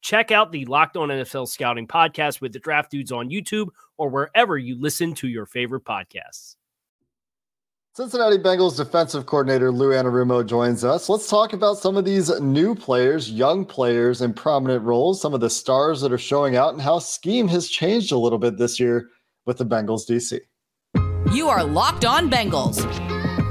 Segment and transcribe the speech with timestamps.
[0.00, 4.08] Check out the Locked On NFL Scouting podcast with the draft dudes on YouTube or
[4.08, 6.56] wherever you listen to your favorite podcasts.
[7.92, 11.08] Cincinnati Bengals defensive coordinator Lou Anarumo joins us.
[11.08, 15.40] Let's talk about some of these new players, young players in prominent roles, some of
[15.40, 18.78] the stars that are showing out, and how scheme has changed a little bit this
[18.78, 19.08] year
[19.44, 20.38] with the Bengals DC.
[21.34, 22.82] You are Locked On Bengals,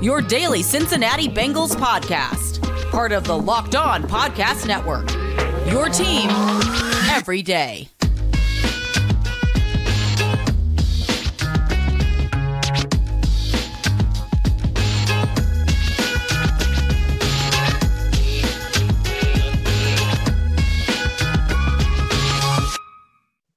[0.01, 5.28] your daily Cincinnati Bengals podcast, part of the Locked On Podcast Network.
[5.67, 6.29] Your team
[7.11, 7.89] every day.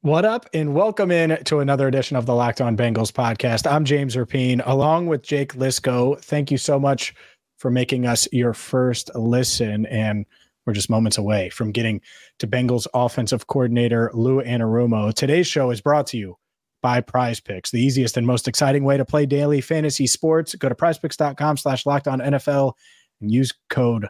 [0.03, 3.71] What up, and welcome in to another edition of the Locked On Bengals podcast.
[3.71, 6.21] I'm James Rapien, along with Jake Liscow.
[6.21, 7.15] Thank you so much
[7.59, 10.27] for making us your first listen, and
[10.67, 12.01] we're just moments away from getting
[12.39, 15.13] to Bengals offensive coordinator Lou Anarumo.
[15.13, 16.37] Today's show is brought to you
[16.83, 20.55] by Prize Picks, the easiest and most exciting way to play daily fantasy sports.
[20.55, 22.73] Go to prizepicks.com slash locked on NFL
[23.21, 24.09] and use code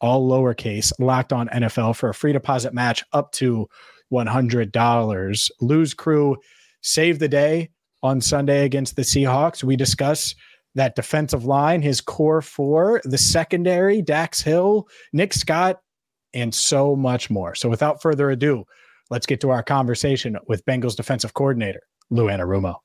[0.00, 3.66] all lowercase locked on NFL for a free deposit match up to
[4.12, 5.50] $100.
[5.60, 6.36] Lou's crew
[6.82, 7.70] saved the day
[8.02, 9.64] on Sunday against the Seahawks.
[9.64, 10.34] We discuss
[10.74, 15.80] that defensive line, his core four, the secondary, Dax Hill, Nick Scott,
[16.36, 17.54] and so much more.
[17.54, 18.64] So without further ado,
[19.10, 21.80] let's get to our conversation with Bengals defensive coordinator,
[22.10, 22.76] Lou Anarumo.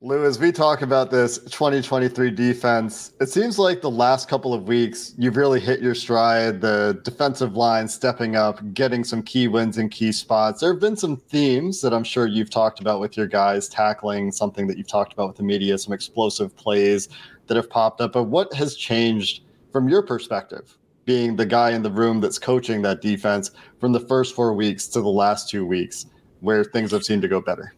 [0.00, 4.68] Lou, as we talk about this 2023 defense, it seems like the last couple of
[4.68, 6.60] weeks you've really hit your stride.
[6.60, 10.60] The defensive line stepping up, getting some key wins in key spots.
[10.60, 14.32] There have been some themes that I'm sure you've talked about with your guys, tackling
[14.32, 17.08] something that you've talked about with the media, some explosive plays
[17.46, 18.12] that have popped up.
[18.12, 19.42] But what has changed
[19.72, 24.00] from your perspective, being the guy in the room that's coaching that defense from the
[24.00, 26.06] first four weeks to the last two weeks,
[26.40, 27.72] where things have seemed to go better?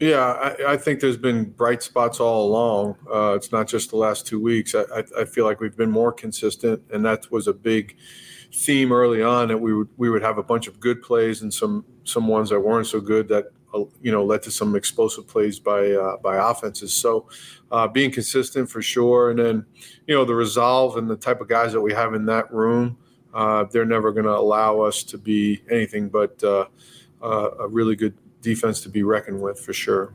[0.00, 2.96] Yeah, I, I, think there's been bright spots all along.
[3.10, 4.74] Uh, it's not just the last two weeks.
[4.74, 7.96] I, I, feel like we've been more consistent, and that was a big
[8.52, 11.52] theme early on that we would we would have a bunch of good plays and
[11.52, 13.46] some some ones that weren't so good that
[14.00, 16.92] you know led to some explosive plays by uh, by offenses.
[16.92, 17.28] So
[17.70, 19.66] uh, being consistent for sure, and then
[20.06, 22.96] you know the resolve and the type of guys that we have in that room,
[23.32, 26.66] uh, they're never going to allow us to be anything but uh,
[27.22, 30.14] a really good defense to be reckoned with for sure.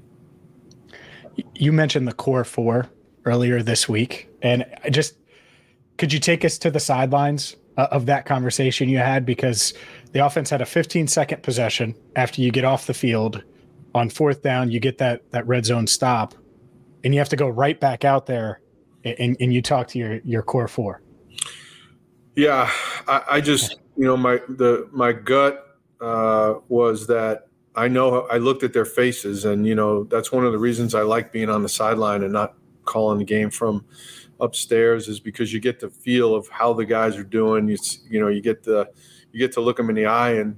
[1.56, 2.88] You mentioned the core four
[3.26, 5.16] earlier this week, and I just
[5.98, 9.74] could you take us to the sidelines uh, of that conversation you had because
[10.12, 13.44] the offense had a 15 second possession after you get off the field
[13.96, 16.36] on fourth down, you get that that red zone stop,
[17.04, 18.62] and you have to go right back out there,
[19.04, 21.02] and, and you talk to your your core four.
[22.36, 22.72] Yeah,
[23.08, 28.38] I, I just you know my the my gut uh, was that I know I
[28.38, 31.50] looked at their faces, and you know that's one of the reasons I like being
[31.50, 32.56] on the sideline and not
[32.86, 33.86] calling the game from
[34.40, 37.68] upstairs is because you get the feel of how the guys are doing.
[37.68, 37.78] You
[38.10, 38.90] you know you get the
[39.32, 40.58] you get to look them in the eye, and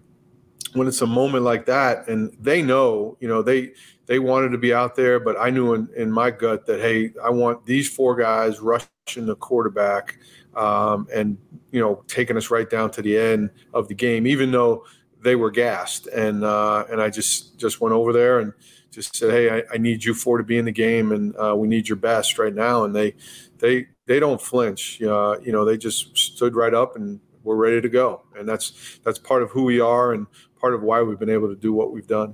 [0.74, 3.72] when it's a moment like that, and they know, you know they
[4.06, 7.14] they wanted to be out there, but I knew in, in my gut that hey,
[7.24, 10.18] I want these four guys rushing the quarterback
[10.56, 11.38] um, and
[11.72, 14.86] you know taking us right down to the end of the game, even though
[15.22, 18.54] they were gassed, and uh, and I just just went over there and
[18.92, 21.56] just said, hey, I, I need you four to be in the game, and uh,
[21.56, 22.84] we need your best right now.
[22.84, 23.16] And they
[23.60, 25.02] they they don't flinch.
[25.02, 28.24] Uh, you know, they just stood right up and we're ready to go.
[28.38, 30.28] And that's that's part of who we are and
[30.60, 32.34] part of why we've been able to do what we've done.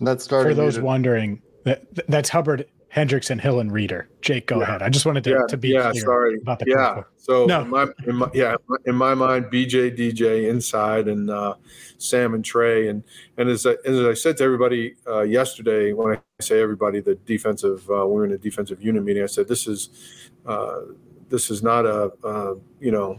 [0.00, 1.42] That started for those wondering.
[1.64, 4.08] That that's Hubbard, Hendrickson, Hill, and Reader.
[4.22, 4.64] Jake, go yeah.
[4.64, 4.82] ahead.
[4.82, 6.38] I just wanted to, yeah, to be yeah, clear sorry.
[6.40, 7.02] about the yeah.
[7.16, 7.62] So no.
[7.62, 8.56] in my, in my, yeah,
[8.86, 11.54] in my mind, BJ, DJ inside, and uh,
[11.98, 13.02] Sam and Trey, and
[13.36, 17.16] and as I, as I said to everybody uh, yesterday, when I say everybody, the
[17.16, 19.22] defensive, uh, we were in a defensive unit meeting.
[19.22, 20.80] I said this is uh,
[21.28, 23.18] this is not a uh, you know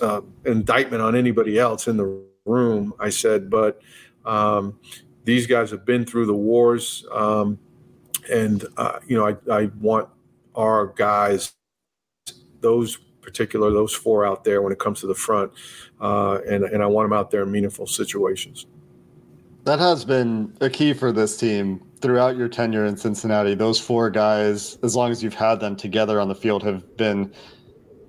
[0.00, 2.94] uh, indictment on anybody else in the room.
[2.98, 3.80] I said, but
[4.24, 4.78] um,
[5.24, 7.04] these guys have been through the wars.
[7.12, 7.58] Um,
[8.30, 10.08] and uh, you know, I, I want
[10.54, 11.54] our guys,
[12.60, 15.52] those particular, those four out there when it comes to the front,
[16.00, 18.66] uh, and and I want them out there in meaningful situations.
[19.64, 23.54] That has been a key for this team throughout your tenure in Cincinnati.
[23.54, 27.32] Those four guys, as long as you've had them together on the field, have been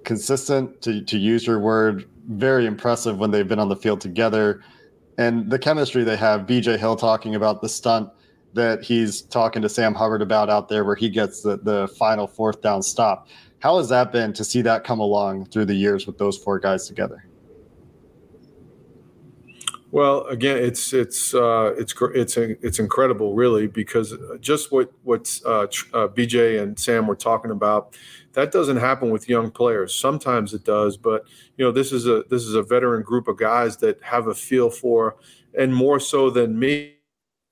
[0.04, 0.82] consistent.
[0.84, 4.64] To to use your word, very impressive when they've been on the field together,
[5.18, 6.42] and the chemistry they have.
[6.42, 8.10] BJ Hill talking about the stunt
[8.54, 12.28] that he's talking to Sam Hubbard about out there where he gets the, the final
[12.28, 13.28] fourth down stop.
[13.60, 16.60] How has that been to see that come along through the years with those four
[16.60, 17.26] guys together?
[19.94, 25.62] Well, again, it's it's uh, it's it's it's incredible, really, because just what what uh,
[25.62, 27.96] uh, BJ and Sam were talking about,
[28.34, 29.96] that doesn't happen with young players.
[29.96, 31.26] Sometimes it does, but
[31.58, 34.34] you know, this is a this is a veteran group of guys that have a
[34.34, 35.18] feel for,
[35.58, 36.96] and more so than me,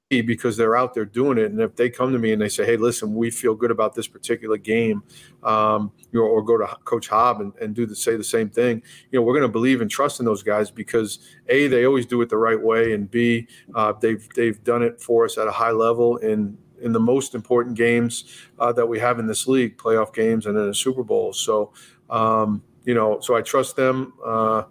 [0.09, 1.51] because they're out there doing it.
[1.51, 3.93] And if they come to me and they say, "Hey, listen, we feel good about
[3.93, 5.03] this particular game,"
[5.43, 8.49] um, you know, or go to Coach Hobb and, and do the say the same
[8.49, 8.81] thing,
[9.11, 12.05] you know, we're going to believe and trust in those guys because a they always
[12.07, 15.47] do it the right way, and b uh, they've they've done it for us at
[15.47, 18.25] a high level in in the most important games
[18.59, 21.33] uh, that we have in this league, playoff games and in a Super Bowl.
[21.33, 21.73] So,
[22.09, 24.13] um, you know, so I trust them.
[24.25, 24.63] Uh,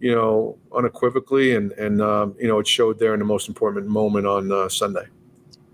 [0.00, 3.88] you know, unequivocally, and and um, you know, it showed there in the most important
[3.88, 5.06] moment on uh, Sunday.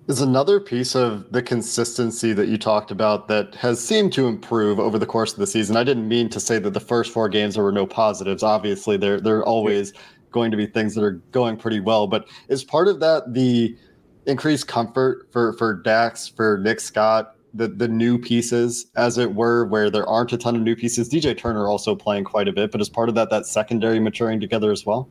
[0.07, 4.79] Is another piece of the consistency that you talked about that has seemed to improve
[4.79, 5.77] over the course of the season.
[5.77, 8.43] I didn't mean to say that the first four games there were no positives.
[8.43, 9.93] Obviously, there there are always
[10.31, 13.77] going to be things that are going pretty well, but is part of that the
[14.27, 19.67] increased comfort for for Dax, for Nick Scott, the the new pieces, as it were,
[19.67, 21.09] where there aren't a ton of new pieces.
[21.09, 24.41] DJ Turner also playing quite a bit, but as part of that, that secondary maturing
[24.41, 25.09] together as well.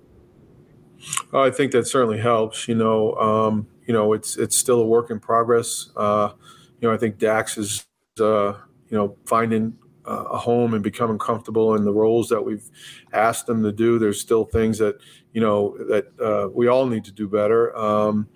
[1.33, 2.68] I think that certainly helps.
[2.68, 5.89] You know, um, you know, it's it's still a work in progress.
[5.95, 6.31] Uh,
[6.80, 7.86] you know, I think Dax is,
[8.19, 8.54] uh,
[8.89, 12.69] you know, finding uh, a home and becoming comfortable in the roles that we've
[13.13, 14.00] asked them to do.
[14.00, 14.98] There's still things that
[15.33, 17.75] you know that uh, we all need to do better.
[17.77, 18.27] Um,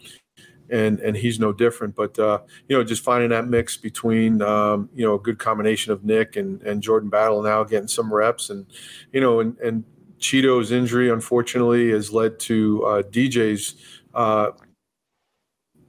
[0.69, 1.95] and and he's no different.
[1.95, 5.91] But uh, you know, just finding that mix between um, you know a good combination
[5.91, 8.65] of Nick and and Jordan Battle now getting some reps, and
[9.11, 9.83] you know, and and
[10.19, 13.75] Chido's injury unfortunately has led to uh, DJ's
[14.13, 14.51] uh,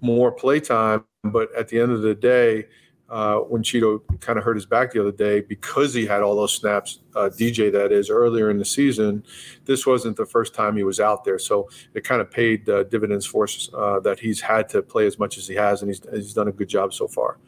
[0.00, 1.04] more playtime.
[1.24, 2.66] But at the end of the day,
[3.10, 6.36] uh, when Chido kind of hurt his back the other day because he had all
[6.36, 9.24] those snaps, uh, DJ that is, earlier in the season.
[9.64, 11.38] This wasn't the first time he was out there.
[11.38, 15.06] So it kind of paid uh, dividends for us uh, that he's had to play
[15.06, 17.38] as much as he has, and he's, he's done a good job so far.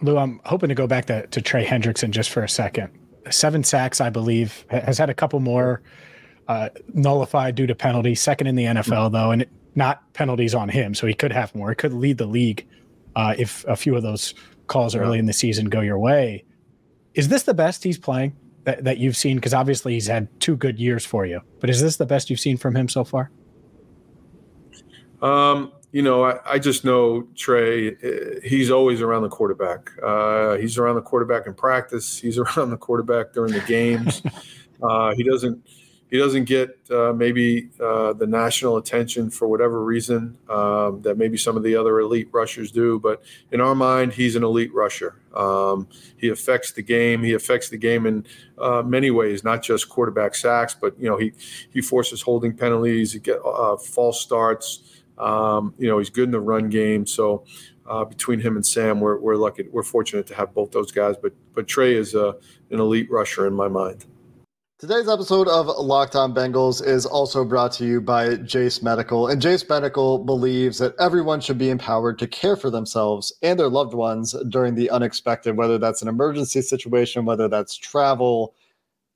[0.00, 2.90] Lou, I'm hoping to go back to, to Trey Hendrickson just for a second.
[3.30, 5.82] Seven sacks, I believe, has had a couple more
[6.48, 10.94] uh, nullified due to penalties, second in the NFL, though, and not penalties on him.
[10.94, 11.70] So he could have more.
[11.70, 12.66] He could lead the league
[13.16, 14.34] uh, if a few of those
[14.66, 16.44] calls early in the season go your way.
[17.14, 19.36] Is this the best he's playing that, that you've seen?
[19.36, 22.40] Because obviously he's had two good years for you, but is this the best you've
[22.40, 23.30] seen from him so far?
[25.20, 27.88] Um, you know, I, I, just know Trey.
[27.90, 29.90] Uh, he's always around the quarterback.
[30.02, 32.18] Uh, he's around the quarterback in practice.
[32.18, 34.22] He's around the quarterback during the games.
[34.82, 35.64] uh, he doesn't
[36.12, 41.38] he doesn't get uh, maybe uh, the national attention for whatever reason um, that maybe
[41.38, 43.00] some of the other elite rushers do.
[43.00, 45.16] But in our mind, he's an elite rusher.
[45.34, 45.88] Um,
[46.18, 47.22] he affects the game.
[47.22, 48.26] He affects the game in
[48.58, 51.32] uh, many ways, not just quarterback sacks, but you know he
[51.72, 53.14] he forces holding penalties.
[53.14, 55.02] He get uh, false starts.
[55.16, 57.06] Um, you know he's good in the run game.
[57.06, 57.44] So.
[57.84, 59.66] Uh, between him and Sam, we're, we're lucky.
[59.68, 61.16] We're fortunate to have both those guys.
[61.20, 62.36] But but Trey is a,
[62.70, 64.06] an elite rusher in my mind.
[64.82, 69.28] Today's episode of Locked On Bengals is also brought to you by Jase Medical.
[69.28, 73.68] And Jase Medical believes that everyone should be empowered to care for themselves and their
[73.68, 78.56] loved ones during the unexpected, whether that's an emergency situation, whether that's travel.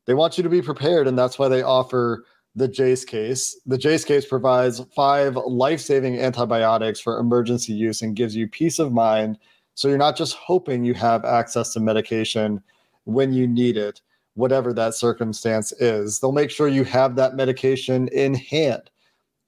[0.04, 2.23] They want you to be prepared, and that's why they offer
[2.54, 3.58] the Jase case.
[3.66, 8.78] The Jase case provides five life saving antibiotics for emergency use and gives you peace
[8.78, 9.37] of mind.
[9.75, 12.62] So you're not just hoping you have access to medication
[13.02, 14.00] when you need it
[14.37, 16.21] whatever that circumstance is.
[16.21, 18.90] They'll make sure you have that medication in hand.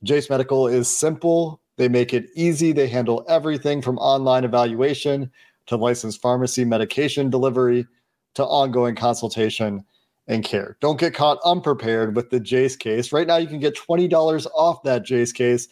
[0.02, 1.60] Jase Medical is simple.
[1.76, 2.72] They make it easy.
[2.72, 5.30] They handle everything from online evaluation
[5.66, 7.86] to licensed pharmacy medication delivery
[8.34, 9.84] to ongoing consultation
[10.26, 10.76] and care.
[10.80, 13.12] Don't get caught unprepared with the Jase case.
[13.12, 15.68] Right now, you can get $20 off that Jase case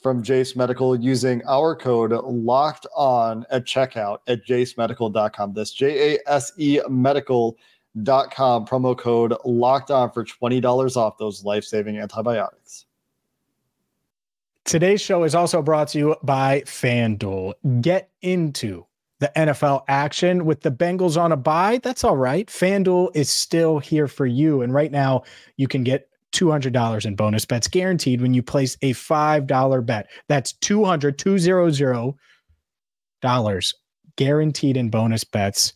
[0.00, 5.54] from Jase Medical using our code locked on at checkout at jasemedical.com.
[5.54, 7.56] That's J A S E medical.com,
[7.96, 12.86] promo code locked on for $20 off those life saving antibiotics.
[14.64, 17.54] Today's show is also brought to you by FanDuel.
[17.80, 18.84] Get into
[19.20, 21.80] the NFL action with the Bengals on a bye.
[21.82, 22.46] That's all right.
[22.48, 24.62] FanDuel is still here for you.
[24.62, 25.22] And right now,
[25.56, 30.10] you can get $200 in bonus bets guaranteed when you place a $5 bet.
[30.28, 32.14] That's 200 200
[33.22, 33.74] dollars
[34.16, 35.72] guaranteed in bonus bets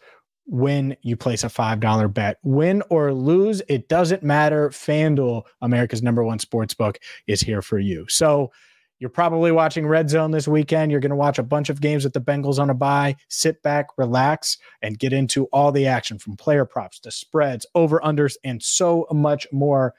[0.51, 2.39] when you place a $5 bet.
[2.43, 4.69] Win or lose, it doesn't matter.
[4.71, 8.05] FanDuel, America's number one sports book, is here for you.
[8.09, 8.51] So
[8.99, 10.91] you're probably watching Red Zone this weekend.
[10.91, 13.15] You're going to watch a bunch of games with the Bengals on a bye.
[13.29, 18.01] Sit back, relax, and get into all the action from player props to spreads, over
[18.01, 19.95] unders, and so much more.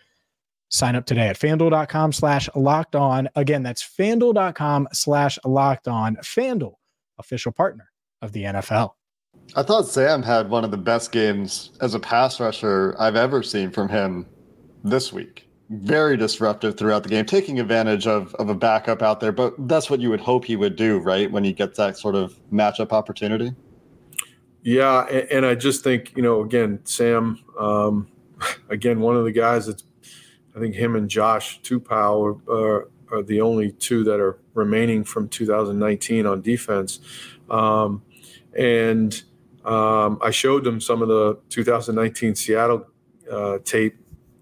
[0.70, 3.30] Sign up today at fanduel.com slash locked on.
[3.36, 6.18] Again, that's fanduel.com slash locked on.
[6.18, 6.76] Fanduel,
[7.18, 7.90] official partner
[8.22, 8.92] of the NFL.
[9.56, 13.44] I thought Sam had one of the best games as a pass rusher I've ever
[13.44, 14.26] seen from him
[14.84, 15.50] this week.
[15.70, 19.34] Very disruptive throughout the game, taking advantage of, of a backup out there.
[19.34, 21.30] But that's what you would hope he would do, right?
[21.30, 23.54] When he gets that sort of matchup opportunity.
[24.64, 25.06] Yeah.
[25.08, 28.08] And, and I just think, you know, again, Sam, um,
[28.70, 29.84] again, one of the guys that's
[30.56, 35.30] I think him and Josh Tupou are, are, the only two that are remaining from
[35.30, 37.00] 2019 on defense.
[37.50, 38.02] Um,
[38.58, 39.22] and
[39.66, 42.88] um, I showed them some of the 2019 Seattle
[43.32, 43.98] uh, tape,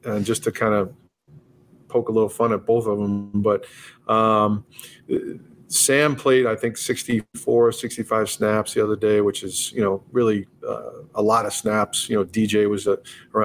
[0.06, 0.94] and just to kind of
[1.88, 3.32] poke a little fun at both of them.
[3.34, 3.66] But
[4.08, 4.66] um,
[5.68, 10.48] Sam played, I think, 64, 65 snaps the other day, which is, you know, really
[10.68, 12.10] uh, a lot of snaps.
[12.10, 12.96] You know, DJ was uh,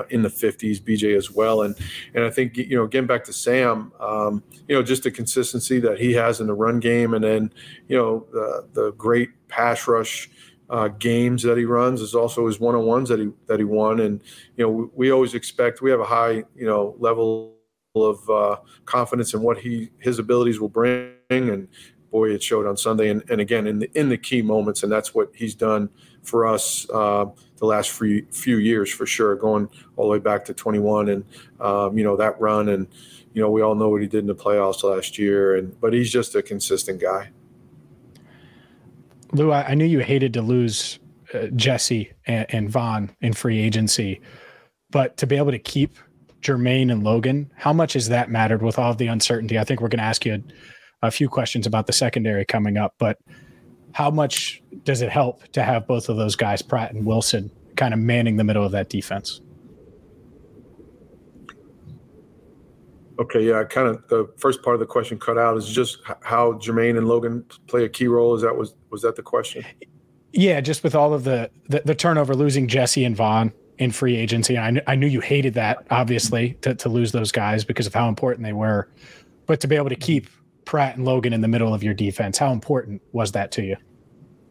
[0.08, 1.62] in the 50s, BJ as well.
[1.62, 1.76] And
[2.14, 5.80] and I think, you know, getting back to Sam, um, you know, just the consistency
[5.80, 7.52] that he has in the run game and then,
[7.88, 10.30] you know, the, the great pass rush
[10.70, 13.64] uh, games that he runs is also his one on ones that he that he
[13.64, 14.00] won.
[14.00, 14.20] And,
[14.56, 17.54] you know, we, we always expect, we have a high, you know, level
[17.94, 21.68] of uh, confidence in what he his abilities will bring and
[22.14, 24.92] boy, it showed on Sunday, and, and again in the in the key moments, and
[24.92, 25.90] that's what he's done
[26.22, 30.44] for us uh, the last few few years for sure, going all the way back
[30.44, 31.24] to 21, and
[31.60, 32.86] um, you know that run, and
[33.32, 35.92] you know we all know what he did in the playoffs last year, and but
[35.92, 37.30] he's just a consistent guy.
[39.34, 41.00] Lou, I, I knew you hated to lose
[41.34, 44.20] uh, Jessie and, and Vonn in free agency,
[44.90, 45.98] but to be able to keep
[46.40, 49.58] Germaine and Logan, how much has that mattered with all the uncertainty?
[49.58, 50.42] I think we're going to ask you
[51.02, 53.18] a few questions about the secondary coming up, but
[53.92, 57.92] how much does it help to have both of those guys, Pratt and Wilson, kind
[57.92, 59.40] of manning the middle of that defense?
[63.18, 66.58] Okay, yeah, kind of the first part of the question cut out is just how
[66.58, 68.34] Germaine and Logan play a key role.
[68.34, 69.64] Is that was was that the question?
[70.32, 74.16] Yeah, just with all of the the, the turnover, losing Jessie and Vonn in free
[74.16, 74.58] agency.
[74.58, 78.08] I, I knew you hated that, obviously, to, to lose those guys because of how
[78.08, 78.88] important they were,
[79.46, 80.28] but to be able to keep
[80.64, 82.38] Pratt and Logan in the middle of your defense.
[82.38, 83.76] How important was that to you?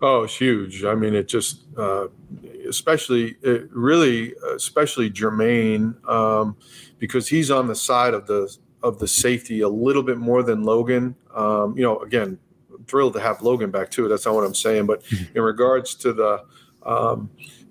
[0.02, 0.84] Oh, it's huge.
[0.84, 2.08] I mean, it just, uh,
[2.68, 6.58] especially, it really, especially Germaine, um,
[7.00, 10.64] because he's on the side of the of the safety a little bit more than
[10.64, 11.16] Logan.
[11.34, 12.38] Um, you know, again,
[12.86, 14.10] thrilled to have Logan back too.
[14.10, 14.88] That's not what I'm saying.
[14.88, 15.38] But mm-hmm.
[15.38, 16.44] in regards to the
[16.84, 17.30] um,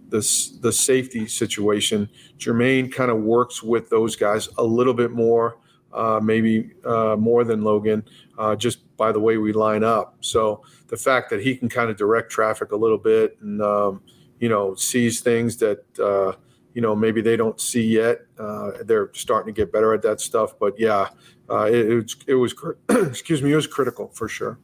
[0.09, 0.21] the
[0.61, 5.59] the safety situation, Germaine kind of works with those guys a little bit more
[5.93, 8.05] uh, maybe uh, more than Logan,
[8.39, 10.17] uh, just by the way we line up.
[10.21, 14.01] So the fact that he can kind of direct traffic a little bit and um,
[14.39, 16.39] you know sees things that uh,
[16.73, 18.19] you know maybe they don't see yet.
[18.39, 20.55] Uh, they're starting to get better at that stuff.
[20.61, 21.09] But yeah,
[21.51, 22.55] uh, it, it, was it was
[23.09, 24.61] excuse me, it was critical for sure.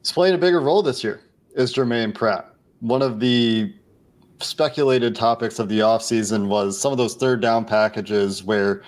[0.00, 1.20] He's playing a bigger role this year.
[1.54, 3.72] Is Germaine Pratt one of the
[4.40, 8.82] speculated topics of the offseason was some of those third down packages where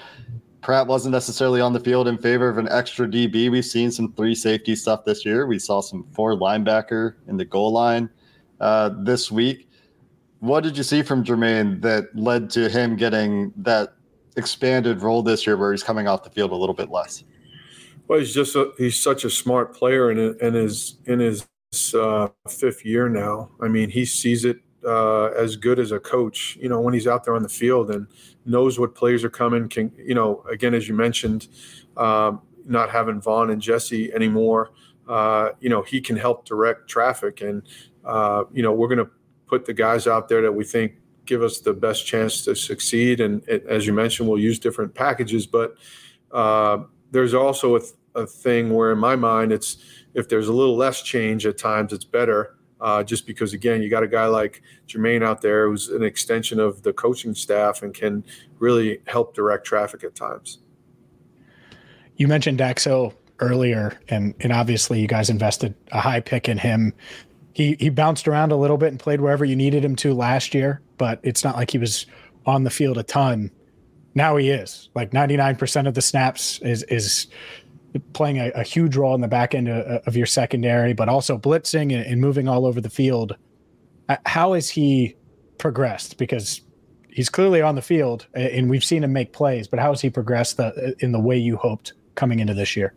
[0.66, 3.48] Pratt wasn't necessarily on the field in favor of an extra DB.
[3.48, 5.46] We've seen some three safety stuff this year.
[5.46, 8.10] We saw some four linebacker in the goal line
[8.58, 9.70] uh, this week.
[10.40, 13.94] What did you see from Germaine that led to him getting that
[14.36, 17.22] expanded role this year, where he's coming off the field a little bit less?
[18.08, 21.46] Well, he's just a, he's such a smart player in in his in his
[21.94, 23.50] uh, fifth year now.
[23.62, 27.06] I mean, he sees it uh, as good as a coach, you know, when he's
[27.06, 28.06] out there on the field and
[28.44, 29.68] knows what plays are coming.
[29.68, 31.48] Can you know, again, as you mentioned,
[31.96, 34.70] um, not having Vonn and Jessie anymore,
[35.08, 37.62] uh, you know, he can help direct traffic, and
[38.04, 39.10] uh, you know, we're going to
[39.46, 40.94] put the guys out there that we think
[41.26, 43.20] give us the best chance to succeed.
[43.20, 45.74] And it, as you mentioned, we'll use different packages, but
[46.30, 46.78] uh,
[47.10, 47.80] there's also a,
[48.14, 49.78] a thing where, in my mind, it's
[50.14, 53.88] if there's a little less change at times, it's better uh, just because again you
[53.88, 57.94] got a guy like Germaine out there who's an extension of the coaching staff and
[57.94, 58.24] can
[58.58, 60.58] really help direct traffic at times.
[62.16, 66.58] You mentioned Dax Hill earlier, and and obviously you guys invested a high pick in
[66.58, 66.92] him.
[67.52, 70.54] He he bounced around a little bit and played wherever you needed him to last
[70.54, 72.06] year, but it's not like he was
[72.44, 73.50] on the field a ton.
[74.14, 77.26] Now he is like 99% of the snaps is is
[78.12, 81.38] playing a, a, huge role in the back end of, of your secondary, but also
[81.38, 83.36] blitzing and, and, moving all over the field.
[84.08, 85.16] Uh, how has he
[85.58, 86.18] progressed?
[86.18, 86.60] Because
[87.10, 90.10] he's clearly on the field and we've seen him make plays, but how has he
[90.10, 92.92] progressed the, in the way you hoped coming into this year?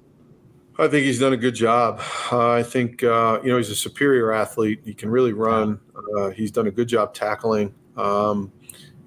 [0.79, 2.01] I think he's done a good job.
[2.31, 4.79] Uh, I think uh, you know he's a superior athlete.
[4.85, 5.77] He can really run.
[6.17, 7.73] Uh, he's done a good job tackling.
[7.97, 8.53] Um,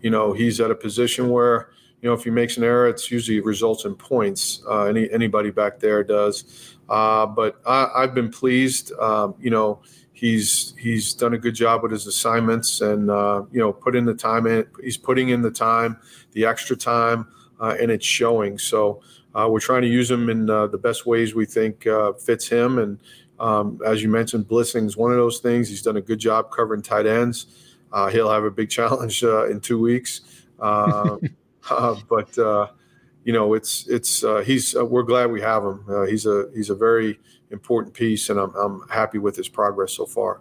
[0.02, 1.70] you know he's at a position where
[2.02, 4.62] you know, if he makes an error, it's usually results in points.
[4.68, 6.74] Uh, any anybody back there does.
[6.88, 8.92] Uh, but I, have been pleased.
[8.98, 9.80] Um, you know,
[10.12, 14.04] he's he's done a good job with his assignments, and uh, you know, put in
[14.04, 14.66] the time in.
[14.82, 15.96] He's putting in the time,
[16.32, 17.28] the extra time,
[17.60, 18.58] uh, and it's showing.
[18.58, 19.00] So
[19.36, 21.86] uh, we're trying to use him in uh, the best ways we think
[22.20, 22.80] fits him.
[22.80, 22.98] And
[23.38, 25.68] um, as you mentioned, blitzing is one of those things.
[25.68, 27.46] He's done a good job covering tight ends.
[28.10, 30.22] he'll have a big challenge in two weeks.
[31.70, 32.66] Uh, but uh,
[33.24, 35.84] you know, it's it's uh, he's we're glad we have him.
[36.08, 40.04] He's a he's a very important piece, and I'm I'm happy with his progress so
[40.04, 40.40] far.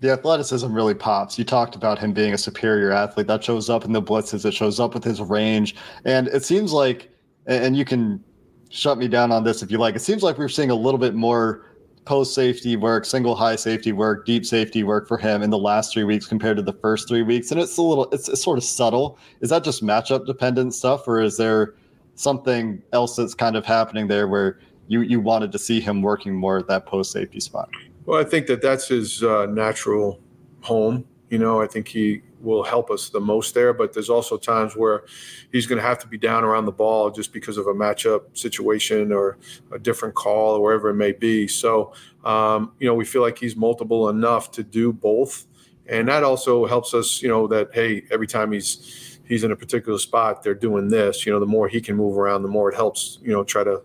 [0.00, 1.38] The athleticism really pops.
[1.38, 3.26] You talked about him being a superior athlete.
[3.26, 4.44] That shows up in the blitzes.
[4.44, 7.10] It shows up with his range, and it seems like,
[7.46, 8.22] and you can
[8.70, 9.96] shut me down on this if you like.
[9.96, 11.64] It seems like we're seeing a little bit more
[12.08, 15.92] post safety work, single high safety work, deep safety work for him in the last
[15.92, 17.50] three weeks compared to the first three weeks.
[17.52, 19.18] And it's a little, it's, it's sort of subtle.
[19.42, 21.74] Is that just matchup dependent stuff, or is there
[22.14, 26.34] something else that's kind of happening there where you you wanted to see him working
[26.34, 27.68] more at that post safety spot?
[28.06, 30.18] Well, I think that that's his uh, natural
[30.62, 31.04] home.
[31.28, 33.72] You know, I think he will help us the most there.
[33.72, 35.04] But there's also times where
[35.52, 38.36] he's going to have to be down around the ball just because of a matchup
[38.36, 39.38] situation or
[39.72, 41.48] a different call or wherever it may be.
[41.48, 41.92] So,
[42.24, 45.46] um, you know, we feel like he's multiple enough to do both.
[45.86, 49.56] And that also helps us, you know, that, hey, every time he's, he's in a
[49.56, 52.70] particular spot, they're doing this, you know, the more he can move around, the more
[52.70, 53.82] it helps, you know, try to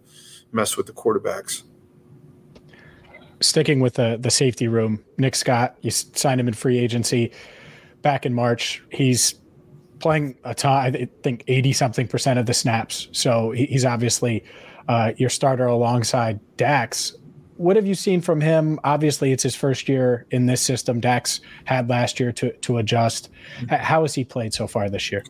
[0.52, 1.64] mess with the quarterbacks
[3.44, 7.32] sticking with the the safety room, Nick Scott, you signed him in free agency
[8.04, 8.84] back in March.
[8.92, 9.36] He's
[10.00, 13.08] playing a ton, I think 80 something percent of the snaps.
[13.14, 14.44] So he's obviously
[14.88, 17.16] uh, your starter alongside Dax.
[17.58, 18.80] What have you seen from him?
[18.84, 21.00] Obviously, it's his first year in this system.
[21.00, 23.30] Dax had last year to to adjust.
[23.60, 23.76] Mm-hmm.
[23.76, 25.24] How has he played so far this year?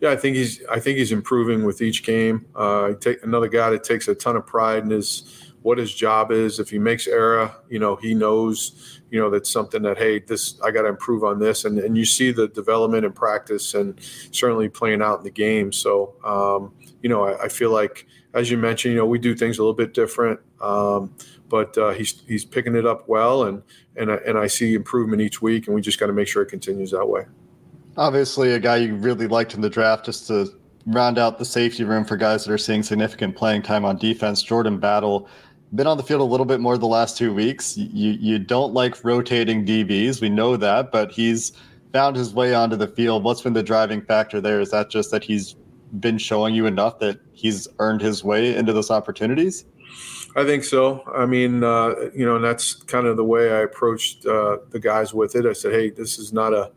[0.00, 2.46] Yeah, I think he's I think he's improving with each game.
[2.56, 6.30] Uh, take another guy that takes a ton of pride in his what his job
[6.30, 6.60] is.
[6.60, 10.60] If he makes error, you know he knows you know that's something that hey this
[10.62, 11.64] i got to improve on this.
[11.64, 13.98] And and you see the development and practice and
[14.30, 15.72] certainly playing out in the game.
[15.72, 19.34] So um, you know I, I, feel like as you mentioned you know we do
[19.34, 21.12] things a little bit different um,
[21.48, 23.60] but uh, he's he's picking it up well and
[23.96, 26.46] and and I see improvement each week and we just got to make sure it
[26.46, 27.24] continues that way.
[27.96, 30.46] Obviously a guy you really liked in the draft just to
[30.86, 34.40] round out the safety room for guys that are seeing significant playing time on defense
[34.42, 35.28] jordan battle
[35.74, 37.76] been on the field a little bit more the last two weeks.
[37.76, 41.52] You you don't like rotating DBs, we know that, but he's
[41.92, 43.24] found his way onto the field.
[43.24, 44.60] What's been the driving factor there?
[44.60, 45.56] Is that just that he's
[46.00, 49.64] been showing you enough that he's earned his way into those opportunities?
[50.36, 51.02] I think so.
[51.14, 54.78] I mean, uh, you know, and that's kind of the way I approached uh, the
[54.78, 55.46] guys with it.
[55.46, 56.70] I said, "Hey, this is not a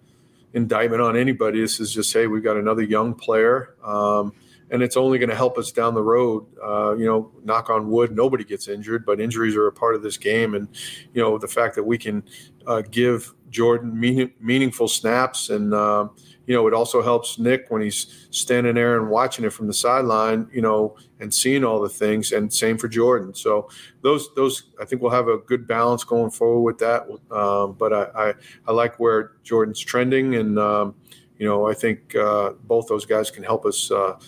[0.54, 1.62] indictment on anybody.
[1.62, 4.34] This is just, hey, we've got another young player." Um,
[4.72, 6.46] and it's only going to help us down the road.
[6.64, 10.04] Uh, you know, knock on wood, nobody gets injured, but injuries are a part of
[10.04, 10.68] this game, and
[11.14, 12.24] you know the fact that we can
[12.68, 16.08] uh, give Jordan meaning, meaningful snaps, and uh,
[16.46, 19.74] you know it also helps Nick when he's standing there and watching it from the
[19.74, 23.34] sideline, you know, and seeing all the things, and same for Jordan.
[23.34, 23.70] So
[24.02, 27.08] those those I think we'll have a good balance going forward with that.
[27.36, 28.34] Um, but I, I,
[28.68, 30.96] I like where Jordan's trending, and um,
[31.38, 34.20] you know I think uh, both those guys can help us uh,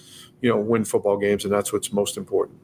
[0.41, 2.59] you know, win football games, and that's what's most important.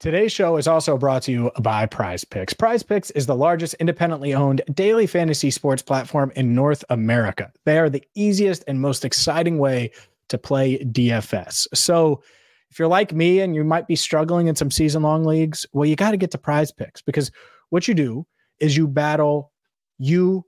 [0.00, 2.52] Today's show is also brought to you by Prize Picks.
[2.52, 7.50] Prize Picks is the largest independently owned daily fantasy sports platform in North America.
[7.64, 9.92] They are the easiest and most exciting way
[10.28, 11.68] to play DFS.
[11.74, 12.22] So,
[12.70, 15.86] if you're like me and you might be struggling in some season long leagues, well,
[15.86, 17.30] you got to get to Prize Picks because
[17.70, 18.26] what you do
[18.58, 19.52] is you battle
[19.98, 20.44] you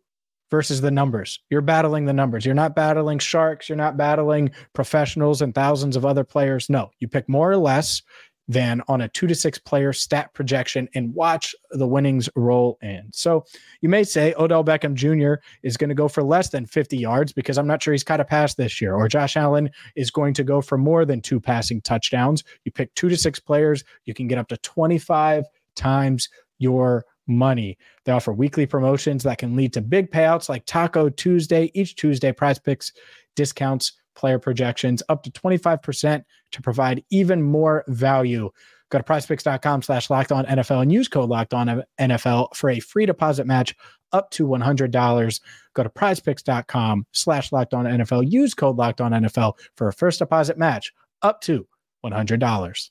[0.51, 1.41] versus the numbers.
[1.51, 2.47] You're battling the numbers.
[2.47, 3.69] You're not battling sharks.
[3.69, 6.71] You're not battling professionals and thousands of other players.
[6.71, 8.03] No, you pick more or less
[8.49, 13.11] than on a two to six player stat projection and watch the winnings roll in.
[13.13, 13.45] So
[13.81, 15.43] you may say Odell Beckham Jr.
[15.63, 18.21] is going to go for less than 50 yards because I'm not sure he's caught
[18.21, 21.41] a pass this year, or Josh Allen is going to go for more than two
[21.41, 22.45] passing touchdowns.
[22.65, 26.29] You pick two to six players, you can get up to 25 times
[26.59, 27.79] your money.
[28.05, 31.71] They offer weekly promotions that can lead to big payouts like Taco Tuesday.
[31.75, 32.93] Each Tuesday, prize picks
[33.35, 38.51] discounts player projections up to 25% to provide even more value.
[38.91, 42.81] Go to prizepicks.com slash locked on NFL and use code locked on NFL for a
[42.81, 43.75] free deposit match
[44.13, 45.41] up to $100.
[45.75, 48.31] Go to prizepicks.com slash locked on NFL.
[48.31, 51.67] Use code locked on NFL for a first deposit match up to
[52.05, 52.91] $100.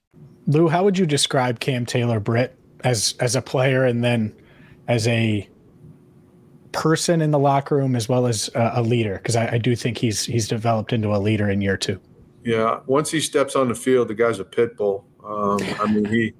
[0.47, 4.33] Lou, how would you describe Cam Taylor Britt as as a player and then
[4.87, 5.47] as a
[6.71, 9.15] person in the locker room as well as a, a leader?
[9.15, 11.99] Because I, I, do think he's he's developed into a leader in year two.
[12.43, 15.05] Yeah, once he steps on the field, the guy's a pit bull.
[15.23, 16.33] Um, I mean, he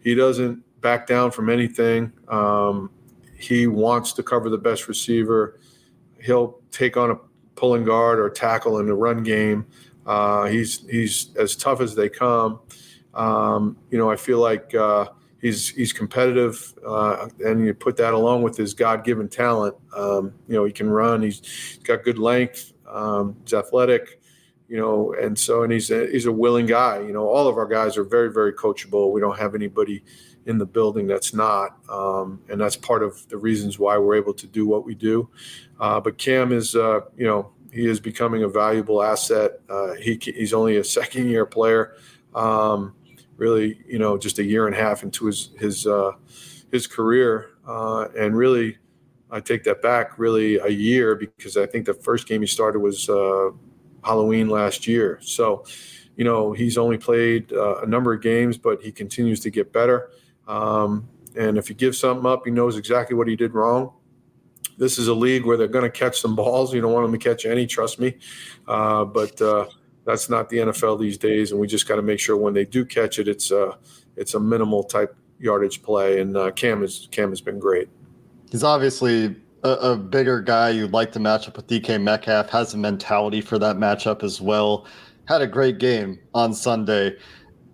[0.00, 2.12] he doesn't back down from anything.
[2.28, 2.90] Um,
[3.36, 5.60] he wants to cover the best receiver.
[6.20, 7.16] He'll take on a
[7.56, 9.66] pulling guard or tackle in the run game.
[10.06, 12.60] Uh, he's he's as tough as they come.
[13.14, 15.06] Um, you know, I feel like uh,
[15.40, 19.76] he's he's competitive, uh, and you put that along with his God-given talent.
[19.96, 21.22] Um, you know, he can run.
[21.22, 22.72] He's, he's got good length.
[22.88, 24.20] Um, he's athletic.
[24.68, 27.00] You know, and so and he's a, he's a willing guy.
[27.00, 29.12] You know, all of our guys are very very coachable.
[29.12, 30.02] We don't have anybody
[30.46, 34.34] in the building that's not, um, and that's part of the reasons why we're able
[34.34, 35.28] to do what we do.
[35.80, 39.60] Uh, but Cam is, uh, you know, he is becoming a valuable asset.
[39.68, 41.94] Uh, he, he's only a second year player.
[42.34, 42.94] Um,
[43.36, 46.12] really, you know, just a year and a half into his his uh,
[46.70, 48.78] his career, uh, and really,
[49.30, 52.78] I take that back, really a year because I think the first game he started
[52.78, 53.50] was uh,
[54.04, 55.18] Halloween last year.
[55.22, 55.64] So,
[56.16, 59.72] you know, he's only played uh, a number of games, but he continues to get
[59.72, 60.10] better.
[60.46, 63.92] Um, and if he gives something up, he knows exactly what he did wrong.
[64.76, 66.74] This is a league where they're going to catch some balls.
[66.74, 68.16] You don't want them to catch any, trust me.
[68.68, 69.66] Uh, but uh,
[70.04, 72.64] that's not the NFL these days, and we just got to make sure when they
[72.64, 73.78] do catch it, it's a
[74.16, 76.20] it's a minimal type yardage play.
[76.20, 77.88] And uh, Cam is Cam has been great.
[78.50, 80.70] He's obviously a, a, bigger guy.
[80.70, 82.50] You'd like to match up with DK Metcalf.
[82.50, 84.86] Has a mentality for that matchup as well.
[85.26, 87.16] Had a great game on Sunday.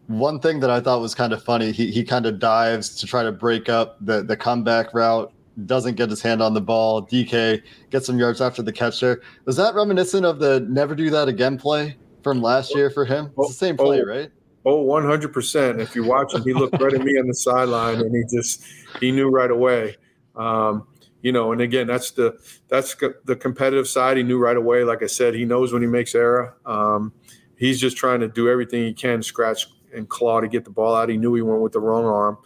[0.07, 3.07] One thing that I thought was kind of funny, he he kind of dives to
[3.07, 5.33] try to break up the the comeback route
[5.67, 7.07] doesn't get his hand on the ball.
[7.07, 9.21] DK gets some yards after the catch there.
[9.45, 13.33] Was that reminiscent of the never do that again play from last year for him?
[13.39, 14.31] It's the same play, oh, right?
[14.65, 15.81] Oh, 100%.
[15.81, 18.65] If you watch him, he looked right at me on the sideline and he just,
[19.01, 19.97] he knew right away.
[20.37, 20.87] Um,
[21.23, 24.17] you know, and again, that's the, that's the competitive side.
[24.17, 24.85] He knew right away.
[24.85, 26.57] Like I said, he knows when he makes error.
[26.67, 27.13] Um,
[27.57, 30.95] he's just trying to do everything he can, scratch and claw to get the ball
[30.95, 31.09] out.
[31.09, 32.39] He knew he went with the wrong arm.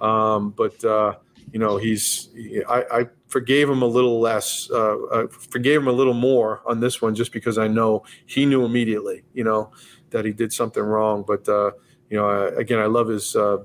[0.00, 1.14] Um, but, uh,
[1.52, 2.30] you know, he's,
[2.68, 6.80] I, I forgave him a little less, uh, uh, forgave him a little more on
[6.80, 9.70] this one, just because I know he knew immediately, you know,
[10.10, 11.24] that he did something wrong.
[11.26, 11.72] But uh,
[12.08, 13.58] you know, I, again, I love his uh,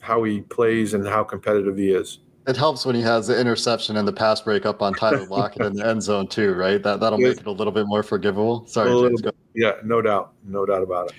[0.00, 2.20] how he plays and how competitive he is.
[2.46, 5.74] It helps when he has the interception and the pass breakup on Tyler Lockett in
[5.74, 6.82] the end zone too, right?
[6.82, 8.66] That that'll make it a little bit more forgivable.
[8.66, 9.22] Sorry, James,
[9.54, 11.12] yeah, no doubt, no doubt about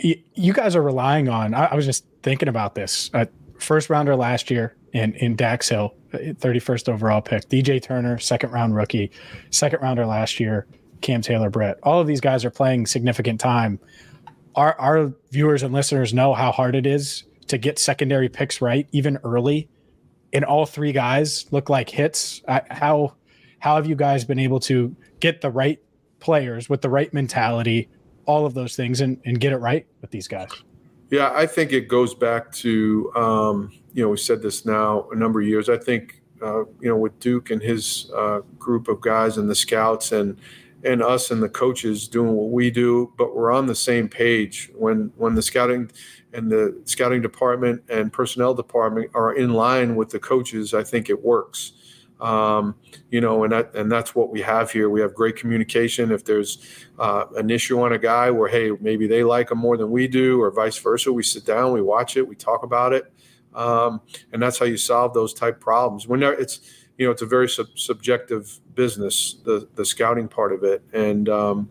[0.00, 0.20] it.
[0.34, 1.54] You guys are relying on.
[1.54, 3.10] I, was just thinking about this.
[3.14, 3.24] Uh,
[3.58, 7.48] first rounder last year in in Dax Hill 31st overall pick.
[7.48, 9.10] DJ Turner, second round rookie,
[9.50, 10.66] second rounder last year.
[11.02, 11.78] Cam Taylor Britt.
[11.82, 13.78] All of these guys are playing significant time.
[14.54, 18.88] Our, our viewers and listeners know how hard it is to get secondary picks right,
[18.92, 19.68] even early.
[20.32, 22.42] And all three guys look like hits.
[22.46, 23.14] how
[23.58, 25.80] how have you guys been able to get the right
[26.20, 27.88] players with the right mentality,
[28.24, 30.50] all of those things, and, and get it right with these guys?
[31.10, 35.16] Yeah, I think it goes back to um, you know we said this now a
[35.16, 35.68] number of years.
[35.68, 39.54] I think uh, you know with Duke and his uh, group of guys and the
[39.54, 40.38] scouts and
[40.84, 44.70] and us and the coaches doing what we do, but we're on the same page.
[44.74, 45.90] When when the scouting
[46.32, 51.08] and the scouting department and personnel department are in line with the coaches, I think
[51.08, 51.72] it works.
[52.20, 52.76] Um,
[53.10, 54.88] you know, and that and that's what we have here.
[54.88, 56.10] We have great communication.
[56.10, 59.76] If there's uh, an issue on a guy where hey maybe they like him more
[59.76, 62.94] than we do, or vice versa, we sit down, we watch it, we talk about
[62.94, 63.12] it,
[63.54, 64.00] um,
[64.32, 66.06] and that's how you solve those type problems.
[66.06, 66.60] When it's
[66.96, 71.28] you know it's a very sub- subjective business, the the scouting part of it, and
[71.28, 71.68] um,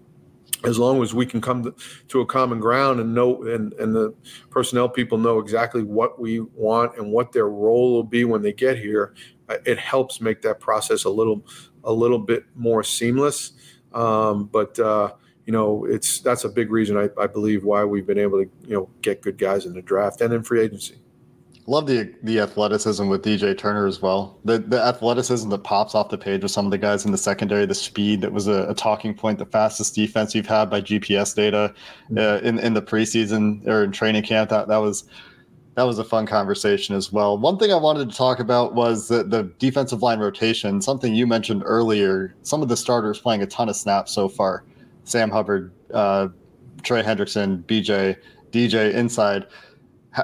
[0.64, 1.76] as long as we can come to,
[2.08, 4.14] to, a common ground and know and, and the
[4.50, 8.54] personnel people know exactly what we want and what their role will be when they
[8.54, 9.14] get here
[9.66, 11.46] it helps make that process a little
[11.84, 13.54] a little bit more seamless
[13.94, 15.12] um, but uh,
[15.46, 18.50] you know it's that's a big reason I, I believe why we've been able to
[18.68, 20.98] you know get good guys in the draft and in free agency
[21.68, 24.38] Love the the athleticism with DJ Turner as well.
[24.46, 27.18] The the athleticism that pops off the page with some of the guys in the
[27.18, 30.82] secondary, the speed that was a, a talking point, the fastest defense you've had by
[30.82, 31.74] GPS data
[32.12, 32.20] mm-hmm.
[32.20, 34.52] uh, in in the preseason or in training camp.
[34.52, 35.06] That that was
[35.76, 37.38] that was a fun conversation as well.
[37.38, 40.82] One thing I wanted to talk about was the, the defensive line rotation.
[40.82, 42.34] Something you mentioned earlier.
[42.44, 44.64] Some of the starters playing a ton of snaps so far.
[45.04, 46.30] Sam Hubbard, uh,
[46.84, 48.18] Trey Hendrickson, BJ,
[48.52, 49.48] DJ inside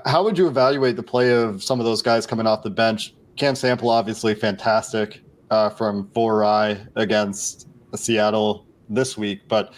[0.05, 3.13] how would you evaluate the play of some of those guys coming off the bench?
[3.35, 9.73] Cam Sample, obviously fantastic uh, from 4i against Seattle this week, but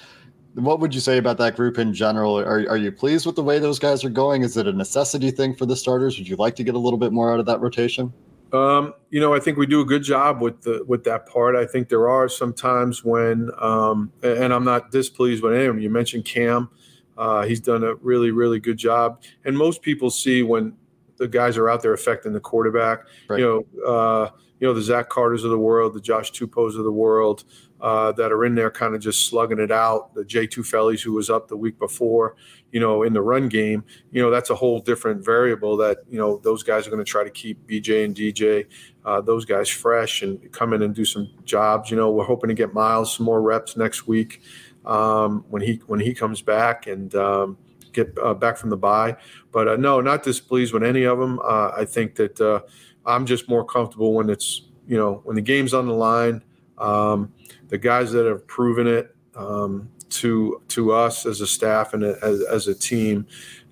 [0.55, 2.37] what would you say about that group in general?
[2.39, 4.43] Are, are you pleased with the way those guys are going?
[4.43, 6.17] Is it a necessity thing for the starters?
[6.17, 8.13] Would you like to get a little bit more out of that rotation?
[8.51, 11.55] Um, you know, I think we do a good job with the with that part.
[11.55, 15.73] I think there are some times when, um, and I'm not displeased with any of
[15.73, 15.81] them.
[15.81, 16.69] You mentioned Cam.
[17.17, 19.23] Uh, he's done a really, really good job.
[19.45, 20.75] And most people see when
[21.17, 22.99] the guys are out there affecting the quarterback.
[23.27, 23.39] Right.
[23.39, 26.83] You know, uh, you know the Zach Carters of the world, the Josh Tupos of
[26.83, 27.43] the world
[27.83, 30.15] uh, that are in there, kind of just slugging it out.
[30.15, 32.37] The Jay Tufele's who was up the week before,
[32.71, 33.83] you know, in the run game.
[34.09, 37.09] You know, that's a whole different variable that you know those guys are going to
[37.09, 38.67] try to keep BJ and DJ,
[39.03, 41.91] uh, those guys fresh and come in and do some jobs.
[41.91, 44.41] You know, we're hoping to get Myles some more reps next week
[44.85, 47.57] um, when he when he comes back and um,
[47.91, 49.17] get uh, back from the bye.
[49.51, 51.37] But uh, no, not displeased with any of them.
[51.43, 52.61] Uh, I think that uh,
[53.05, 56.41] I'm just more comfortable when it's you know when the game's on the line.
[56.77, 57.33] Um,
[57.73, 62.43] the guys that have proven it um, to to us as a staff and as,
[62.43, 63.25] as a team,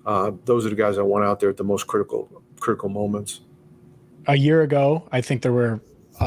[0.04, 3.42] uh, those are the guys I want out there at the most critical critical moments.
[4.26, 5.80] A year ago, I think there were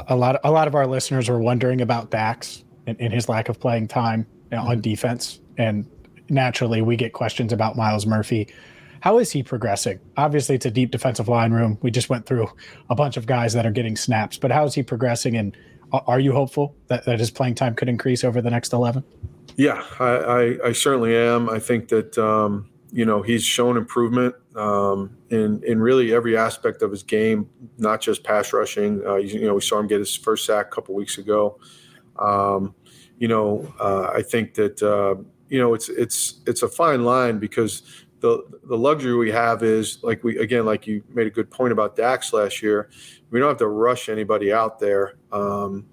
[0.08, 0.40] a, lot.
[0.46, 3.90] A lot of our listeners were wondering about Dax and, and his lack of playing
[3.90, 5.42] time on defense.
[5.58, 5.86] And
[6.30, 8.48] naturally, we get questions about Myles Murphy.
[9.02, 10.00] How is he progressing?
[10.16, 11.78] Obviously, it's a deep defensive line room.
[11.82, 12.48] We just went through
[12.90, 15.36] a bunch of guys that are getting snaps, but how is he progressing?
[15.36, 15.58] And
[16.08, 19.04] are you hopeful that, that his playing time could increase over the next 11?
[19.58, 21.50] Yeah, I, I, I certainly am.
[21.50, 26.82] I think that, um, you know, he's shown improvement um, in, in really every aspect
[26.82, 29.06] of his game, not just pass rushing.
[29.06, 31.60] Uh, you, you know, we saw him get his first sack a couple weeks ago.
[32.18, 32.76] Um,
[33.18, 35.16] you know, uh, I think that uh,
[35.50, 37.84] you know it's it's it's a fine line because
[38.26, 41.72] the the luxury we have is like we again like you made a good point
[41.72, 42.90] about Dax last year.
[43.30, 45.86] We don't have to rush anybody out there, um,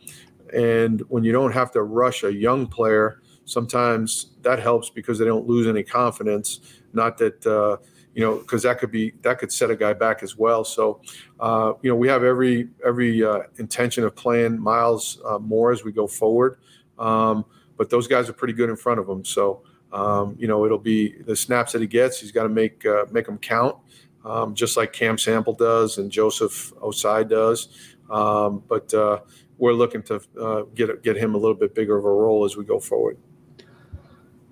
[0.55, 5.27] and when you don't have to rush a young player, sometimes that helps because they
[5.27, 6.61] don't lose any confidence.
[6.95, 7.47] Not that.
[7.47, 7.77] Uh,
[8.15, 10.65] you know, because that could be that could set a guy back as well.
[10.65, 11.01] So,
[11.41, 15.83] uh, you know, we have every every uh, intention of playing Myles uh, more as
[15.83, 16.59] we go forward.
[16.99, 17.47] Um,
[17.79, 19.25] but those guys are pretty good in front of them.
[19.25, 22.21] So, um, you know, it'll be the snaps that he gets.
[22.21, 23.77] He's got to make uh, make them count,
[24.25, 27.69] um, just like Cam Sample does and Joseph Ossai does.
[28.11, 29.21] Um, but uh,
[29.59, 32.57] we're looking to uh, get get him a little bit bigger of a role as
[32.57, 33.19] we go forward.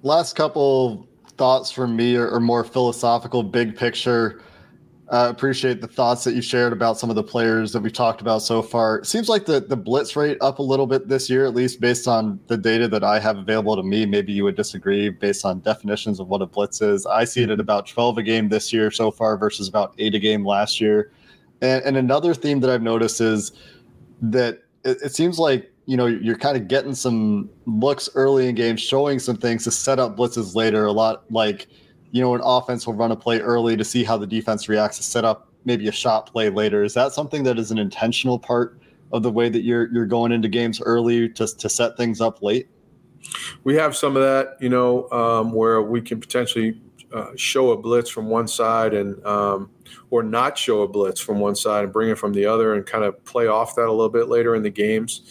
[0.02, 4.42] Last couple thoughts from me are, are more philosophical, big picture.
[5.10, 8.20] Uh, appreciate the thoughts that you shared about some of the players that we've talked
[8.20, 8.98] about so far.
[8.98, 11.80] It seems like the, the blitz rate up a little bit this year, at least
[11.80, 14.06] based on the data that I have available to me.
[14.06, 17.06] Maybe you would disagree based on definitions of what a blitz is.
[17.06, 20.14] I see it at about 12 a game this year so far versus about eight
[20.14, 21.10] a game last year.
[21.60, 23.50] And, and another theme that I've noticed is
[24.22, 28.54] that it, it seems like you know you're kind of getting some looks early in
[28.54, 30.86] games, showing some things to set up blitzes later.
[30.86, 31.66] A lot like–
[32.12, 34.96] you know, an offense will run a play early to see how the defense reacts
[34.98, 36.82] to set up maybe a shot play later.
[36.82, 38.80] Is that something that is an intentional part
[39.12, 42.42] of the way that you're you're going into games early to to set things up
[42.42, 42.68] late?
[43.64, 46.80] We have some of that, you know, um, where we can potentially
[47.12, 49.70] uh, show a blitz from one side and um,
[50.10, 52.86] or not show a blitz from one side and bring it from the other and
[52.86, 55.22] kind of play off that a little bit later in the games.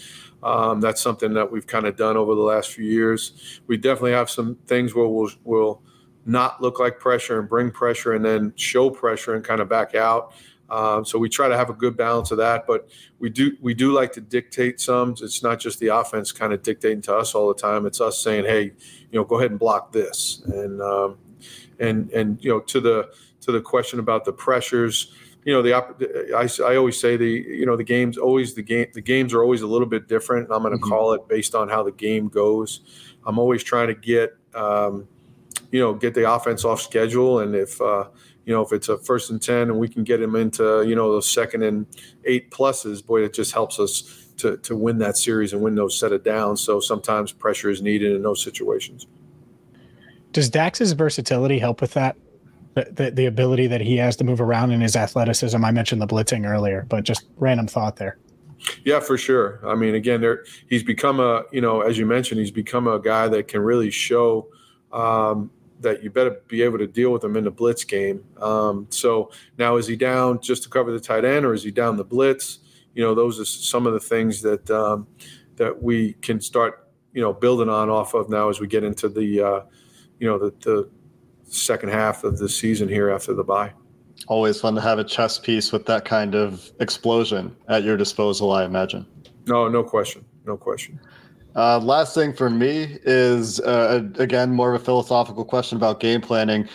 [0.42, 3.60] Um, that's something that we've kind of done over the last few years.
[3.66, 5.82] We definitely have some things where we'll, we'll
[6.26, 9.94] not look like pressure and bring pressure and then show pressure and kind of back
[9.94, 10.32] out.
[10.70, 13.74] Um, so we try to have a good balance of that, but we do we
[13.74, 15.14] do like to dictate some.
[15.20, 17.86] It's not just the offense kind of dictating to us all the time.
[17.86, 21.18] It's us saying, hey, you know, go ahead and block this, and um,
[21.80, 25.12] and and you know, to the to the question about the pressures,
[25.44, 28.86] you know, the I, I always say the you know the games always the game
[28.92, 30.48] the games are always a little bit different.
[30.52, 30.88] I'm going to mm-hmm.
[30.88, 32.82] call it based on how the game goes.
[33.26, 35.08] I'm always trying to get um,
[35.70, 38.04] you know get the offense off schedule, and if uh,
[38.44, 40.94] you know, if it's a first and 10 and we can get him into, you
[40.94, 41.86] know, those second and
[42.24, 45.98] eight pluses, boy, it just helps us to, to win that series and win those
[45.98, 46.56] set it down.
[46.56, 49.06] So sometimes pressure is needed in those situations.
[50.32, 52.16] Does Dax's versatility help with that?
[52.74, 55.64] The, the, the ability that he has to move around in his athleticism.
[55.64, 58.16] I mentioned the blitzing earlier, but just random thought there.
[58.84, 59.60] Yeah, for sure.
[59.64, 63.00] I mean, again, there he's become a you know, as you mentioned, he's become a
[63.00, 64.48] guy that can really show
[64.92, 68.24] um, that you better be able to deal with him in the blitz game.
[68.38, 71.70] Um, so now is he down just to cover the tight end, or is he
[71.70, 72.58] down the blitz?
[72.94, 75.06] You know, those are some of the things that um,
[75.56, 79.08] that we can start you know building on off of now as we get into
[79.08, 79.60] the uh,
[80.18, 80.88] you know the, the
[81.44, 83.72] second half of the season here after the bye.
[84.28, 88.52] Always fun to have a chess piece with that kind of explosion at your disposal,
[88.52, 89.06] I imagine.
[89.46, 91.00] No, no question, no question.
[91.56, 96.20] Uh, last thing for me is uh, again more of a philosophical question about game
[96.20, 96.68] planning.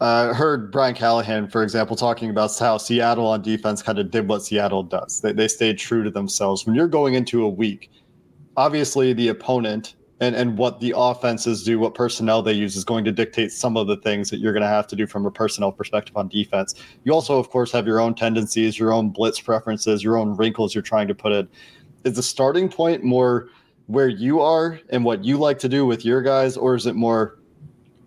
[0.00, 4.10] I uh, heard Brian Callahan, for example, talking about how Seattle on defense kind of
[4.10, 5.20] did what Seattle does.
[5.20, 6.66] They, they stayed true to themselves.
[6.66, 7.90] When you're going into a week,
[8.56, 13.04] obviously the opponent and, and what the offenses do, what personnel they use is going
[13.04, 15.30] to dictate some of the things that you're going to have to do from a
[15.30, 16.74] personnel perspective on defense.
[17.04, 20.74] You also, of course, have your own tendencies, your own blitz preferences, your own wrinkles
[20.74, 21.48] you're trying to put in.
[22.04, 23.48] Is the starting point more–
[23.86, 26.94] where you are and what you like to do with your guys, or is it
[26.94, 27.38] more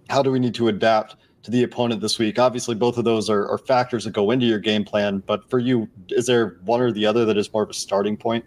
[0.09, 2.39] how do we need to adapt to the opponent this week?
[2.39, 5.59] Obviously, both of those are, are factors that go into your game plan, but for
[5.59, 8.45] you, is there one or the other that is more of a starting point?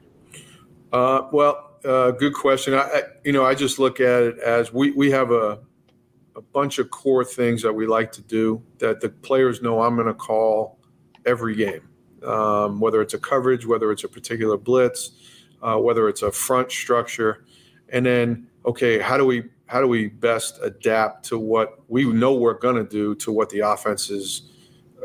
[0.93, 2.75] Uh, well, uh, good question.
[2.75, 5.59] I, I, you know, I just look at it as we, we have a,
[6.37, 9.95] a bunch of core things that we like to do that the players know I'm
[9.95, 10.79] going to call
[11.27, 11.89] every game,
[12.25, 15.11] um, whether it's a coverage, whether it's a particular blitz,
[15.63, 17.45] uh, whether it's a front structure,
[17.89, 22.33] and then okay, how do we how do we best adapt to what we know
[22.35, 24.51] we're going to do to what the offense is,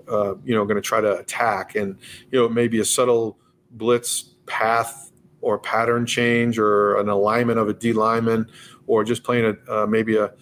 [0.09, 1.97] uh, you know, going to try to attack, and
[2.31, 3.37] you know maybe a subtle
[3.71, 5.11] blitz path
[5.41, 8.47] or pattern change or an alignment of a D lineman,
[8.87, 10.33] or just playing a uh, maybe a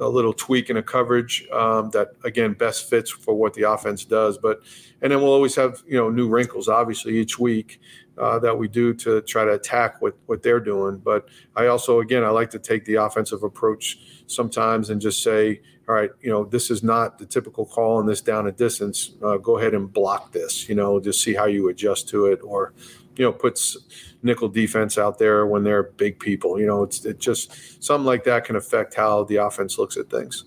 [0.00, 4.04] a little tweak in a coverage um, that again best fits for what the offense
[4.04, 4.38] does.
[4.38, 4.60] But
[5.02, 7.80] and then we'll always have you know new wrinkles obviously each week,
[8.18, 10.98] uh, that we do to try to attack what what they're doing.
[10.98, 15.60] But I also, again, I like to take the offensive approach sometimes and just say,
[15.88, 19.12] all right, you know, this is not the typical call on this down a distance.
[19.22, 20.68] Uh, go ahead and block this.
[20.68, 22.72] You know, just see how you adjust to it, or
[23.16, 23.76] you know, puts
[24.22, 26.58] nickel defense out there when they're big people.
[26.58, 30.08] You know, it's it just something like that can affect how the offense looks at
[30.08, 30.44] things.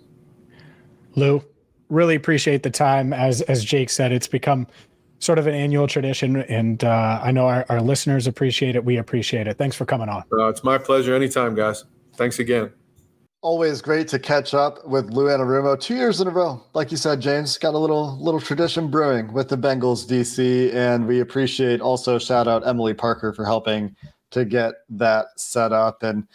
[1.15, 1.43] Lou,
[1.89, 3.13] really appreciate the time.
[3.13, 4.67] As as Jake said, it's become
[5.19, 8.85] sort of an annual tradition, and uh, I know our, our, listeners appreciate it.
[8.85, 9.57] We appreciate it.
[9.57, 10.23] Thanks for coming on.
[10.31, 11.15] Uh, it's my pleasure.
[11.15, 11.85] Anytime, guys.
[12.15, 12.71] Thanks again.
[13.41, 15.79] Always great to catch up with Lou Anarumo.
[15.79, 19.31] Two years in a row, like you said, James, got a little little tradition brewing
[19.31, 23.95] with the Bengals DC, and we appreciate also shout out Emily Parker for helping
[24.31, 26.27] to get that set up and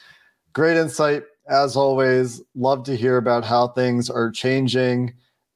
[0.52, 2.40] great insight as always.
[2.54, 5.12] Love to hear about how things are changing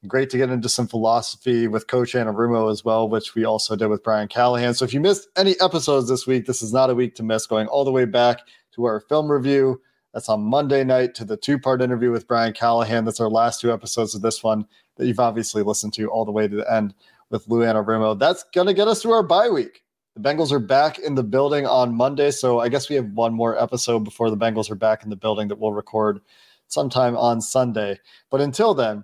[0.07, 3.87] Great to get into some philosophy with Coach Anarumo as well, which we also did
[3.87, 4.73] with Brian Callahan.
[4.73, 7.45] So if you missed any episodes this week, this is not a week to miss.
[7.45, 8.41] Going all the way back
[8.75, 9.81] to our film review.
[10.13, 13.05] That's on Monday night to the two part interview with Brian Callahan.
[13.05, 14.65] That's our last two episodes of this one
[14.95, 16.93] that you've obviously listened to all the way to the end
[17.29, 18.17] with Lou Anarumo.
[18.17, 19.83] That's going to get us through our bye week.
[20.15, 22.31] The Bengals are back in the building on Monday.
[22.31, 25.15] So I guess we have one more episode before the Bengals are back in the
[25.15, 26.21] building that we'll record
[26.67, 27.99] sometime on Sunday.
[28.29, 29.03] But until then,